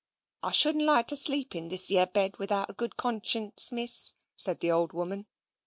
"I 0.41 0.51
shouldn't 0.51 0.85
like 0.85 1.05
to 1.09 1.15
sleep 1.15 1.53
in 1.53 1.67
this 1.69 1.91
yeer 1.91 2.07
bed 2.07 2.37
without 2.37 2.71
a 2.71 2.73
good 2.73 2.97
conscience, 2.97 3.71
Miss," 3.71 4.15
said 4.35 4.59
the 4.59 4.71
old 4.71 4.93
woman. 4.93 5.27